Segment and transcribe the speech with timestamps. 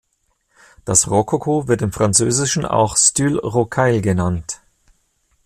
[0.83, 4.59] Das Rokoko wird im Französischen auch "style rocaille" genannt.